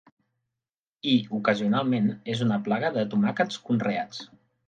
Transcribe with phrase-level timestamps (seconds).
[1.11, 4.27] I ocasionalment és una plaga de tomàquets conreats.